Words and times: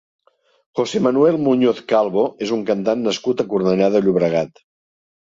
José 0.79 1.01
Manuel 1.07 1.37
Muñoz 1.49 1.83
Calvo 1.95 2.25
és 2.49 2.57
un 2.59 2.65
cantant 2.73 3.07
nascut 3.11 3.47
a 3.47 3.49
Cornellà 3.55 3.95
de 3.99 4.07
Llobregat. 4.09 4.69